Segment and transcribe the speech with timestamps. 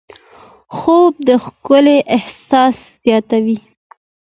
[0.77, 3.57] خوب د ښکلا احساس زیاتوي